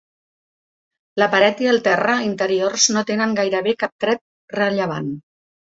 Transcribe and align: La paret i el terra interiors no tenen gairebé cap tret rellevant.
La 1.23 1.27
paret 1.35 1.61
i 1.65 1.69
el 1.73 1.77
terra 1.89 2.15
interiors 2.29 2.89
no 2.97 3.05
tenen 3.13 3.39
gairebé 3.43 3.77
cap 3.85 3.97
tret 4.07 4.25
rellevant. 4.61 5.17